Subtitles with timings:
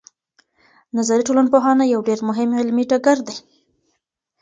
[0.97, 3.37] نظري ټولنپوهنه یو ډېر مهم علمي ډګر دی.